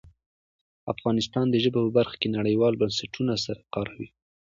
افغانستان 0.93 1.45
د 1.49 1.55
ژبو 1.63 1.79
په 1.85 1.91
برخه 1.97 2.15
کې 2.21 2.33
نړیوالو 2.37 2.79
بنسټونو 2.81 3.33
سره 3.45 3.61
کار 3.73 3.87
کوي. 3.93 4.09